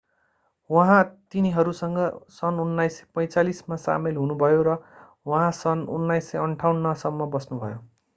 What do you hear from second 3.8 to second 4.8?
सामेल हुनुभयो र